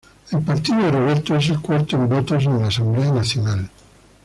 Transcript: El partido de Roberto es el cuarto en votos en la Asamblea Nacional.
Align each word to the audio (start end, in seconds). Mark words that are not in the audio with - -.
El 0.31 0.41
partido 0.41 0.79
de 0.81 0.89
Roberto 0.91 1.35
es 1.35 1.49
el 1.49 1.59
cuarto 1.61 1.95
en 1.95 2.09
votos 2.09 2.43
en 2.45 2.59
la 2.59 2.69
Asamblea 2.69 3.11
Nacional. 3.11 3.69